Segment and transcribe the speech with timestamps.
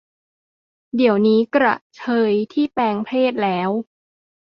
[0.95, 3.69] เดี๋ยวนี้กระเทยที่แปลงเพศแล้ว